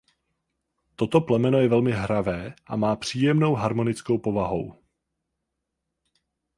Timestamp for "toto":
0.95-1.21